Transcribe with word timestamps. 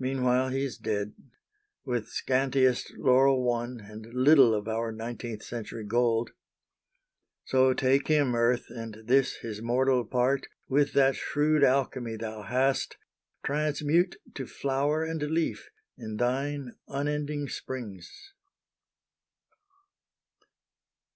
Meanwhile 0.00 0.48
he's 0.48 0.76
dead, 0.76 1.14
with 1.84 2.08
scantiest 2.08 2.90
laurel 2.98 3.40
won 3.44 3.82
And 3.84 4.04
little 4.12 4.52
of 4.52 4.66
our 4.66 4.90
Nineteenth 4.90 5.44
Century 5.44 5.84
gold. 5.84 6.30
So, 7.44 7.72
take 7.72 8.08
him, 8.08 8.34
Earth, 8.34 8.64
and 8.70 8.94
this 9.06 9.36
his 9.42 9.62
mortal 9.62 10.04
part, 10.06 10.48
With 10.66 10.92
that 10.94 11.14
shrewd 11.14 11.62
alchemy 11.62 12.16
thou 12.16 12.42
hast, 12.42 12.96
transmute 13.44 14.16
To 14.34 14.44
flower 14.44 15.04
and 15.04 15.22
leaf 15.22 15.70
in 15.96 16.16
thine 16.16 16.72
unending 16.88 17.48
Springs! 17.48 18.34